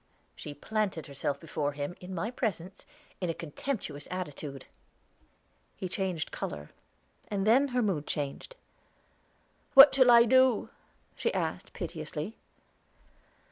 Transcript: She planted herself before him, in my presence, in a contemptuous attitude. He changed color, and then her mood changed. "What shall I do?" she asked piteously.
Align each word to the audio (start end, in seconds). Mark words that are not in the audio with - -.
She 0.35 0.55
planted 0.55 1.05
herself 1.05 1.39
before 1.39 1.73
him, 1.73 1.95
in 2.01 2.11
my 2.15 2.31
presence, 2.31 2.87
in 3.21 3.29
a 3.29 3.35
contemptuous 3.35 4.07
attitude. 4.09 4.65
He 5.77 5.87
changed 5.87 6.31
color, 6.31 6.71
and 7.27 7.45
then 7.45 7.67
her 7.67 7.83
mood 7.83 8.07
changed. 8.07 8.55
"What 9.75 9.93
shall 9.93 10.09
I 10.09 10.23
do?" 10.25 10.69
she 11.15 11.31
asked 11.35 11.73
piteously. 11.73 12.35